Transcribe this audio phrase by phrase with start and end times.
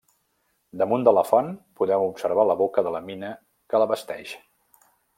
[0.81, 1.51] Damunt de la font
[1.81, 3.33] podem observar la boca de la mina
[3.71, 4.37] que l'abasteix.